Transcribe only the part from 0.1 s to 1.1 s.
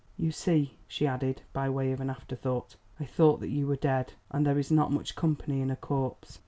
You see," she